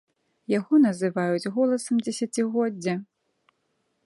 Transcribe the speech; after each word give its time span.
Яго 0.59 0.79
называюць 0.85 1.51
голасам 1.57 2.03
дзесяцігоддзя. 2.09 2.93